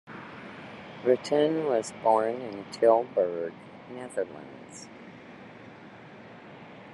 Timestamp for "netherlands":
3.93-4.87